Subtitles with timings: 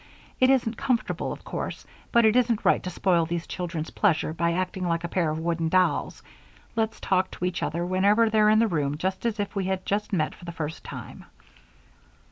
[0.39, 4.51] It isn't comfortable, of course, but it isn't right to spoil those children's pleasure by
[4.53, 6.23] acting like a pair of wooden dolls.
[6.75, 9.85] Let's talk to each other whenever they're in the room just as if we had
[9.85, 11.25] just met for the first time."